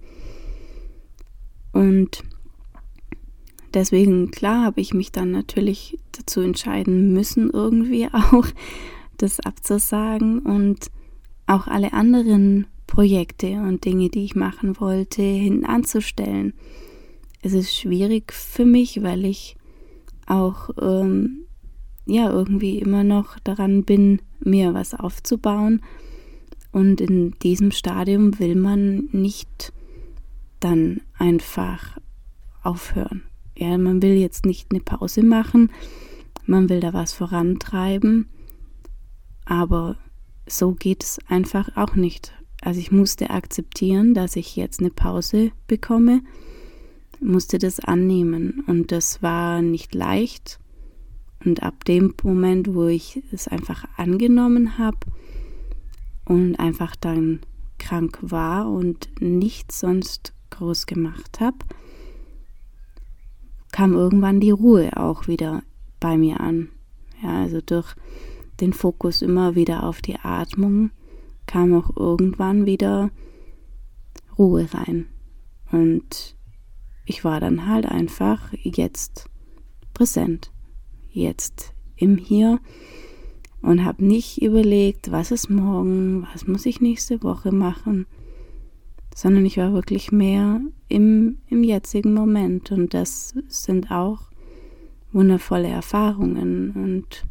Und 1.72 2.24
deswegen, 3.74 4.30
klar, 4.30 4.64
habe 4.64 4.80
ich 4.80 4.94
mich 4.94 5.12
dann 5.12 5.32
natürlich 5.32 5.98
dazu 6.12 6.40
entscheiden 6.40 7.12
müssen, 7.12 7.50
irgendwie 7.50 8.08
auch 8.12 8.46
das 9.18 9.38
abzusagen 9.40 10.40
und 10.40 10.86
auch 11.46 11.66
alle 11.66 11.92
anderen 11.92 12.66
Projekte 12.86 13.60
und 13.60 13.84
Dinge, 13.84 14.08
die 14.08 14.24
ich 14.24 14.34
machen 14.34 14.80
wollte, 14.80 15.20
hinten 15.20 15.66
anzustellen. 15.66 16.54
Es 17.42 17.52
ist 17.52 17.76
schwierig 17.76 18.32
für 18.32 18.64
mich, 18.64 19.02
weil 19.02 19.26
ich 19.26 19.56
auch 20.26 20.70
ähm, 20.80 21.44
ja 22.06 22.30
irgendwie 22.30 22.78
immer 22.78 23.04
noch 23.04 23.38
daran 23.40 23.84
bin, 23.84 24.22
mir 24.46 24.74
was 24.74 24.94
aufzubauen. 24.94 25.82
Und 26.72 27.00
in 27.00 27.32
diesem 27.42 27.70
Stadium 27.70 28.38
will 28.38 28.56
man 28.56 29.08
nicht 29.12 29.72
dann 30.60 31.02
einfach 31.18 31.98
aufhören. 32.62 33.22
Ja, 33.56 33.78
man 33.78 34.02
will 34.02 34.14
jetzt 34.14 34.46
nicht 34.46 34.72
eine 34.72 34.80
Pause 34.80 35.22
machen, 35.22 35.70
man 36.46 36.68
will 36.68 36.80
da 36.80 36.92
was 36.92 37.12
vorantreiben, 37.12 38.28
aber 39.44 39.96
so 40.46 40.72
geht 40.72 41.04
es 41.04 41.18
einfach 41.28 41.76
auch 41.76 41.94
nicht. 41.94 42.32
Also 42.60 42.80
ich 42.80 42.90
musste 42.90 43.30
akzeptieren, 43.30 44.14
dass 44.14 44.36
ich 44.36 44.56
jetzt 44.56 44.80
eine 44.80 44.90
Pause 44.90 45.52
bekomme, 45.66 46.22
musste 47.20 47.58
das 47.58 47.78
annehmen 47.78 48.64
und 48.66 48.90
das 48.90 49.22
war 49.22 49.62
nicht 49.62 49.94
leicht. 49.94 50.58
Und 51.44 51.62
ab 51.62 51.84
dem 51.84 52.14
Moment, 52.22 52.74
wo 52.74 52.86
ich 52.86 53.22
es 53.32 53.48
einfach 53.48 53.84
angenommen 53.96 54.78
habe 54.78 54.98
und 56.24 56.56
einfach 56.56 56.96
dann 56.96 57.40
krank 57.78 58.18
war 58.22 58.70
und 58.70 59.08
nichts 59.20 59.80
sonst 59.80 60.32
groß 60.50 60.86
gemacht 60.86 61.40
habe, 61.40 61.58
kam 63.72 63.92
irgendwann 63.92 64.40
die 64.40 64.52
Ruhe 64.52 64.96
auch 64.96 65.26
wieder 65.26 65.62
bei 66.00 66.16
mir 66.16 66.40
an. 66.40 66.68
Ja, 67.22 67.42
also 67.42 67.60
durch 67.60 67.94
den 68.60 68.72
Fokus 68.72 69.20
immer 69.20 69.54
wieder 69.54 69.82
auf 69.82 70.00
die 70.00 70.18
Atmung 70.20 70.90
kam 71.46 71.74
auch 71.74 71.96
irgendwann 71.96 72.66
wieder 72.66 73.10
Ruhe 74.38 74.68
rein. 74.72 75.06
Und 75.70 76.36
ich 77.04 77.24
war 77.24 77.40
dann 77.40 77.66
halt 77.66 77.86
einfach 77.86 78.52
jetzt 78.62 79.28
präsent, 79.92 80.52
jetzt 81.14 81.72
im 81.96 82.16
Hier 82.16 82.60
und 83.62 83.84
habe 83.84 84.04
nicht 84.04 84.42
überlegt, 84.42 85.10
was 85.10 85.30
ist 85.30 85.48
morgen, 85.48 86.26
was 86.32 86.46
muss 86.46 86.66
ich 86.66 86.80
nächste 86.80 87.22
Woche 87.22 87.52
machen, 87.52 88.06
sondern 89.14 89.46
ich 89.46 89.56
war 89.56 89.72
wirklich 89.72 90.12
mehr 90.12 90.60
im, 90.88 91.38
im 91.48 91.64
jetzigen 91.64 92.12
Moment 92.12 92.72
und 92.72 92.92
das 92.92 93.34
sind 93.48 93.90
auch 93.90 94.30
wundervolle 95.12 95.68
Erfahrungen 95.68 96.72
und 96.72 97.24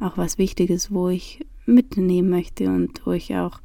auch 0.00 0.16
was 0.16 0.38
Wichtiges, 0.38 0.90
wo 0.90 1.08
ich 1.08 1.46
mitnehmen 1.66 2.30
möchte 2.30 2.68
und 2.68 3.06
wo 3.06 3.12
ich 3.12 3.34
auch 3.36 3.60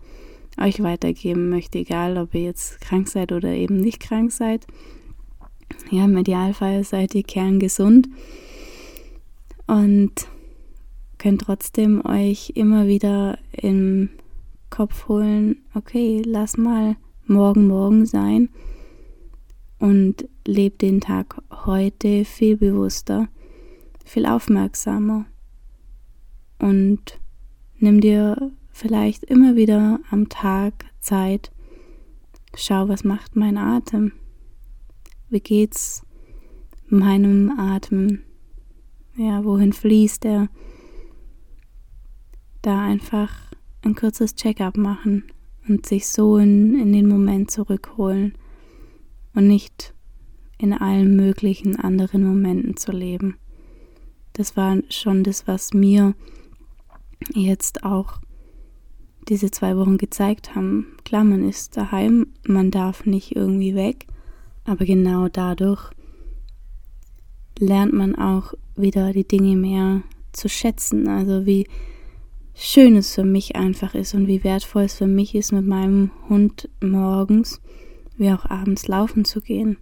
euch 0.60 0.84
weitergeben 0.84 1.50
möchte, 1.50 1.80
egal 1.80 2.18
ob 2.18 2.36
ihr 2.36 2.44
jetzt 2.44 2.82
krank 2.82 3.08
seid 3.08 3.32
oder 3.32 3.50
eben 3.50 3.80
nicht 3.80 4.00
krank 4.00 4.32
seid. 4.32 4.68
Ja, 5.90 6.06
im 6.06 6.18
Idealfall 6.18 6.84
seid 6.84 7.16
ihr 7.16 7.24
kerngesund 7.24 8.10
und 9.70 10.28
könnt 11.20 11.42
trotzdem 11.42 12.04
euch 12.04 12.54
immer 12.56 12.88
wieder 12.88 13.38
im 13.52 14.10
Kopf 14.72 15.08
holen, 15.08 15.58
okay, 15.76 16.24
lass 16.26 16.58
mal 16.58 16.96
morgen 17.28 17.68
morgen 17.68 18.08
sein 18.08 18.50
und 19.78 20.28
leb 20.48 20.80
den 20.80 21.02
Tag 21.02 21.40
heute 21.66 22.26
viel 22.26 22.58
bewusster, 22.58 23.28
viel 24.04 24.26
aufmerksamer. 24.26 25.26
Und 26.58 27.20
nimm 27.78 28.02
dir 28.02 28.52
vielleicht 28.72 29.24
immer 29.24 29.56
wieder 29.56 30.00
am 30.10 30.30
Tag 30.30 30.86
Zeit, 31.00 31.52
schau, 32.56 32.90
was 32.90 33.04
macht 33.04 33.36
mein 33.36 33.58
Atem, 33.58 34.14
Wie 35.30 35.42
geht's 35.42 36.02
meinem 36.88 37.52
Atem? 37.52 38.24
Ja, 39.20 39.44
wohin 39.44 39.74
fließt 39.74 40.24
er? 40.24 40.48
Da 42.62 42.82
einfach 42.86 43.52
ein 43.82 43.94
kurzes 43.94 44.34
Check-up 44.34 44.78
machen 44.78 45.26
und 45.68 45.86
sich 45.86 46.08
so 46.08 46.38
in, 46.38 46.80
in 46.80 46.94
den 46.94 47.10
Moment 47.10 47.52
zurückholen 47.52 48.36
und 49.36 49.46
nicht 49.46 49.94
in 50.58 50.72
allen 50.72 51.18
möglichen 51.18 51.78
anderen 51.78 52.24
Momenten 52.24 52.78
zu 52.78 52.94
leben. 52.94 53.36
Das 54.32 54.56
war 54.56 54.78
schon 54.88 55.26
das, 55.26 55.50
was 55.50 55.74
mir 55.74 56.16
jetzt 57.34 57.84
auch 57.84 58.22
diese 59.28 59.52
zwei 59.52 59.76
Wochen 59.76 59.98
gezeigt 59.98 60.56
haben. 60.56 60.96
Klar, 61.04 61.26
man 61.26 61.44
ist 61.46 61.76
daheim, 61.76 62.28
man 62.48 62.72
darf 62.72 63.06
nicht 63.06 63.36
irgendwie 63.36 63.76
weg, 63.76 64.08
aber 64.64 64.86
genau 64.86 65.28
dadurch 65.28 65.92
lernt 67.60 67.94
man 67.94 68.16
auch 68.16 68.54
wieder 68.76 69.14
die 69.14 69.28
Dinge 69.28 69.56
mehr 69.56 70.02
zu 70.32 70.50
schätzen. 70.50 71.08
Also 71.08 71.46
wie 71.46 71.68
schön 72.54 72.96
es 72.96 73.14
für 73.14 73.24
mich 73.24 73.56
einfach 73.56 73.94
ist 73.94 74.14
und 74.14 74.28
wie 74.28 74.44
wertvoll 74.44 74.84
es 74.84 74.96
für 74.96 75.08
mich 75.08 75.36
ist, 75.36 75.52
mit 75.52 75.66
meinem 75.66 76.12
Hund 76.28 76.70
morgens 76.82 77.62
wie 78.18 78.32
auch 78.32 78.46
abends 78.46 78.88
laufen 78.88 79.24
zu 79.24 79.42
gehen. 79.42 79.78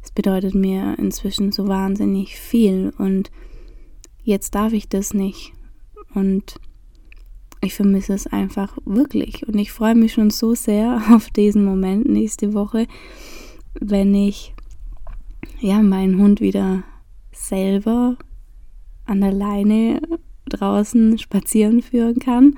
Das 0.00 0.10
bedeutet 0.10 0.54
mir 0.54 0.98
inzwischen 0.98 1.52
so 1.52 1.68
wahnsinnig 1.68 2.38
viel 2.38 2.92
und 2.96 3.30
jetzt 4.24 4.54
darf 4.54 4.72
ich 4.72 4.88
das 4.88 5.12
nicht. 5.12 5.52
Und 6.14 6.58
ich 7.60 7.74
vermisse 7.74 8.14
es 8.14 8.26
einfach 8.26 8.78
wirklich. 8.86 9.46
Und 9.46 9.58
ich 9.58 9.72
freue 9.72 9.94
mich 9.94 10.14
schon 10.14 10.30
so 10.30 10.54
sehr 10.54 11.02
auf 11.12 11.28
diesen 11.30 11.64
Moment 11.64 12.08
nächste 12.08 12.54
Woche, 12.54 12.86
wenn 13.78 14.14
ich 14.14 14.54
ja 15.60 15.82
meinen 15.82 16.18
Hund 16.18 16.40
wieder 16.40 16.84
selber 17.36 18.16
an 19.04 19.20
der 19.20 19.32
Leine 19.32 20.00
draußen 20.48 21.18
spazieren 21.18 21.82
führen 21.82 22.18
kann 22.18 22.56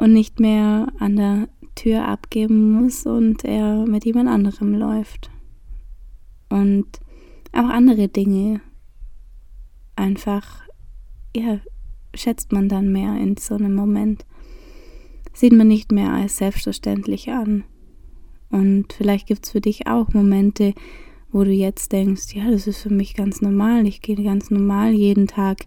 und 0.00 0.12
nicht 0.12 0.40
mehr 0.40 0.88
an 0.98 1.16
der 1.16 1.48
Tür 1.74 2.06
abgeben 2.06 2.72
muss 2.72 3.06
und 3.06 3.44
er 3.44 3.86
mit 3.86 4.04
jemand 4.04 4.28
anderem 4.28 4.74
läuft. 4.74 5.30
Und 6.48 6.86
auch 7.52 7.68
andere 7.68 8.08
Dinge 8.08 8.60
einfach, 9.96 10.62
ja, 11.34 11.60
schätzt 12.14 12.52
man 12.52 12.68
dann 12.68 12.92
mehr 12.92 13.16
in 13.16 13.36
so 13.36 13.54
einem 13.54 13.74
Moment. 13.74 14.24
Sieht 15.32 15.52
man 15.52 15.68
nicht 15.68 15.92
mehr 15.92 16.12
als 16.12 16.38
selbstverständlich 16.38 17.30
an. 17.30 17.64
Und 18.50 18.92
vielleicht 18.92 19.28
gibt 19.28 19.46
es 19.46 19.52
für 19.52 19.60
dich 19.60 19.86
auch 19.86 20.12
Momente, 20.12 20.74
wo 21.32 21.44
du 21.44 21.50
jetzt 21.50 21.92
denkst, 21.92 22.34
ja, 22.34 22.50
das 22.50 22.66
ist 22.66 22.78
für 22.78 22.92
mich 22.92 23.14
ganz 23.14 23.40
normal. 23.40 23.86
Ich 23.86 24.02
gehe 24.02 24.16
ganz 24.22 24.50
normal 24.50 24.92
jeden 24.92 25.26
Tag 25.26 25.58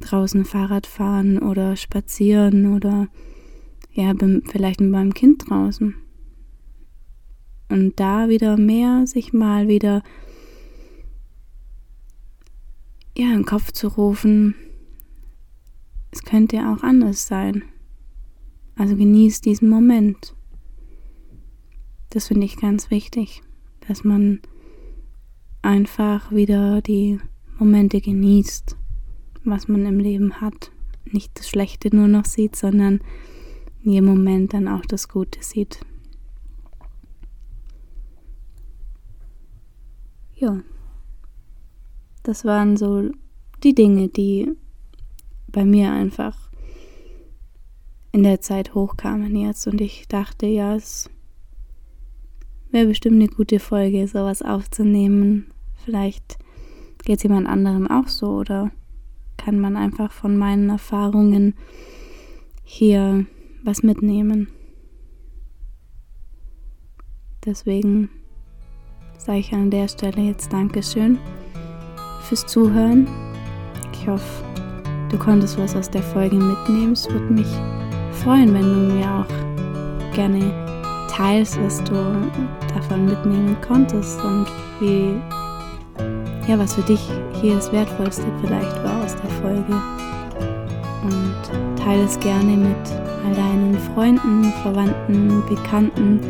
draußen 0.00 0.44
Fahrrad 0.44 0.86
fahren 0.86 1.38
oder 1.38 1.76
spazieren 1.76 2.74
oder 2.74 3.08
ja, 3.92 4.14
vielleicht 4.46 4.80
mit 4.80 4.90
meinem 4.90 5.14
Kind 5.14 5.48
draußen. 5.48 5.94
Und 7.68 8.00
da 8.00 8.28
wieder 8.28 8.56
mehr 8.56 9.06
sich 9.06 9.32
mal 9.32 9.68
wieder 9.68 10.02
ja, 13.16 13.32
in 13.32 13.44
Kopf 13.44 13.72
zu 13.72 13.88
rufen, 13.88 14.54
es 16.10 16.22
könnte 16.24 16.56
ja 16.56 16.74
auch 16.74 16.82
anders 16.82 17.26
sein. 17.26 17.62
Also 18.76 18.96
genieß 18.96 19.40
diesen 19.40 19.68
Moment. 19.68 20.34
Das 22.10 22.28
finde 22.28 22.46
ich 22.46 22.56
ganz 22.56 22.90
wichtig, 22.90 23.42
dass 23.86 24.04
man 24.04 24.40
einfach 25.62 26.30
wieder 26.30 26.80
die 26.82 27.20
Momente 27.58 28.00
genießt, 28.00 28.76
was 29.44 29.68
man 29.68 29.86
im 29.86 29.98
Leben 29.98 30.40
hat. 30.40 30.70
Nicht 31.04 31.38
das 31.38 31.48
Schlechte 31.48 31.94
nur 31.94 32.08
noch 32.08 32.24
sieht, 32.24 32.56
sondern 32.56 33.00
in 33.82 33.92
jedem 33.92 34.06
Moment 34.06 34.54
dann 34.54 34.68
auch 34.68 34.84
das 34.86 35.08
Gute 35.08 35.42
sieht. 35.42 35.80
Ja, 40.36 40.60
das 42.22 42.44
waren 42.44 42.76
so 42.76 43.10
die 43.62 43.74
Dinge, 43.74 44.08
die 44.08 44.50
bei 45.48 45.64
mir 45.64 45.92
einfach 45.92 46.50
in 48.12 48.22
der 48.22 48.40
Zeit 48.40 48.74
hochkamen 48.74 49.36
jetzt 49.36 49.66
und 49.66 49.80
ich 49.80 50.08
dachte, 50.08 50.46
ja, 50.46 50.74
es 50.74 51.10
wäre 52.70 52.86
bestimmt 52.86 53.16
eine 53.16 53.28
gute 53.28 53.58
Folge, 53.58 54.06
sowas 54.06 54.42
aufzunehmen. 54.42 55.46
Vielleicht 55.84 56.38
geht 57.04 57.18
es 57.18 57.22
jemand 57.22 57.48
anderem 57.48 57.90
auch 57.90 58.08
so 58.08 58.28
oder 58.28 58.70
kann 59.36 59.58
man 59.58 59.76
einfach 59.76 60.12
von 60.12 60.36
meinen 60.36 60.68
Erfahrungen 60.68 61.54
hier 62.62 63.26
was 63.64 63.82
mitnehmen. 63.82 64.48
Deswegen 67.44 68.10
sage 69.18 69.38
ich 69.38 69.52
an 69.52 69.70
der 69.70 69.88
Stelle 69.88 70.22
jetzt 70.22 70.52
Dankeschön 70.52 71.18
fürs 72.22 72.46
Zuhören. 72.46 73.08
Ich 73.92 74.06
hoffe, 74.06 74.44
du 75.10 75.18
konntest 75.18 75.58
was 75.58 75.74
aus 75.74 75.90
der 75.90 76.02
Folge 76.02 76.36
mitnehmen. 76.36 76.92
Es 76.92 77.08
würde 77.10 77.32
mich 77.32 77.48
freuen, 78.22 78.52
wenn 78.52 78.62
du 78.62 78.94
mir 78.94 79.10
auch 79.10 80.14
gerne 80.14 80.69
teilst, 81.20 81.62
was 81.62 81.84
du 81.84 81.94
davon 82.74 83.04
mitnehmen 83.04 83.56
konntest 83.66 84.18
und 84.24 84.46
wie, 84.80 85.16
ja, 86.48 86.58
was 86.58 86.74
für 86.74 86.82
dich 86.82 87.00
hier 87.40 87.56
das 87.56 87.70
Wertvollste 87.72 88.24
vielleicht 88.40 88.82
war 88.82 89.04
aus 89.04 89.14
der 89.16 89.30
Folge. 89.42 89.82
Und 91.02 91.78
teile 91.78 92.04
es 92.04 92.18
gerne 92.20 92.56
mit 92.56 92.76
all 93.26 93.34
deinen 93.34 93.78
Freunden, 93.94 94.44
Verwandten, 94.62 95.42
Bekannten, 95.46 96.20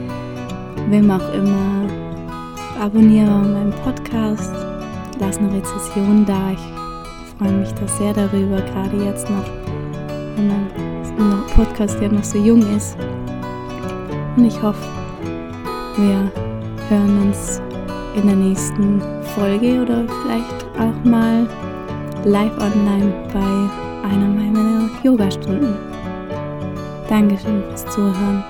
wem 0.89 1.11
auch 1.11 1.35
immer. 1.35 1.89
Abonniere 2.81 3.31
meinen 3.31 3.75
Podcast, 3.85 4.53
lass 5.21 5.39
eine 5.39 5.53
Rezession 5.53 6.25
da. 6.27 6.53
Ich 6.53 7.39
freue 7.39 7.53
mich 7.53 7.73
da 7.75 7.87
sehr 7.87 8.13
darüber, 8.13 8.57
gerade 8.57 9.05
jetzt 9.05 9.31
noch, 9.31 9.47
wenn 10.37 10.49
mein 10.49 11.47
Podcast 11.55 12.01
ja 12.01 12.09
noch 12.09 12.25
so 12.25 12.39
jung 12.39 12.63
ist. 12.75 12.97
Und 14.37 14.45
ich 14.45 14.63
hoffe, 14.63 14.89
wir 15.97 16.31
hören 16.89 17.23
uns 17.23 17.61
in 18.15 18.27
der 18.27 18.37
nächsten 18.37 19.01
Folge 19.35 19.83
oder 19.83 20.05
vielleicht 20.23 20.65
auch 20.79 21.05
mal 21.05 21.47
live 22.25 22.57
online 22.59 23.13
bei 23.33 24.09
einer 24.09 24.29
meiner 24.29 24.89
Yoga-Stunden. 25.03 25.75
Dankeschön 27.09 27.63
fürs 27.69 27.87
Zuhören. 27.87 28.45